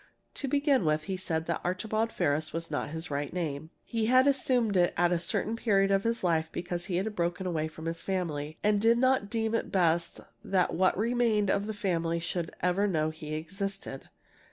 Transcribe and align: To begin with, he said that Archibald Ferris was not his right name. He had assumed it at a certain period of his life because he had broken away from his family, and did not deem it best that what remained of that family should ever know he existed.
To 0.33 0.47
begin 0.47 0.83
with, 0.83 1.03
he 1.03 1.15
said 1.15 1.45
that 1.45 1.61
Archibald 1.63 2.11
Ferris 2.11 2.51
was 2.53 2.71
not 2.71 2.89
his 2.89 3.11
right 3.11 3.31
name. 3.31 3.69
He 3.83 4.07
had 4.07 4.25
assumed 4.25 4.75
it 4.75 4.95
at 4.97 5.11
a 5.11 5.19
certain 5.19 5.55
period 5.55 5.91
of 5.91 6.05
his 6.05 6.23
life 6.23 6.49
because 6.51 6.85
he 6.85 6.95
had 6.95 7.15
broken 7.15 7.45
away 7.45 7.67
from 7.67 7.85
his 7.85 8.01
family, 8.01 8.57
and 8.63 8.81
did 8.81 8.97
not 8.97 9.29
deem 9.29 9.53
it 9.53 9.71
best 9.71 10.19
that 10.43 10.73
what 10.73 10.97
remained 10.97 11.51
of 11.51 11.67
that 11.67 11.75
family 11.75 12.19
should 12.19 12.49
ever 12.63 12.87
know 12.87 13.11
he 13.11 13.35
existed. 13.35 14.09